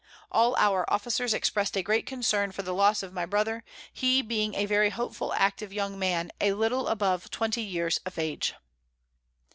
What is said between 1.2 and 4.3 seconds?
express'd a great Concern for the Loss of my Brother, he